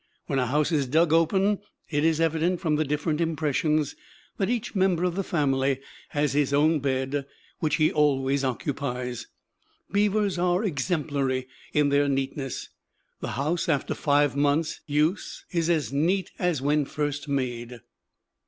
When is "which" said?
7.59-7.75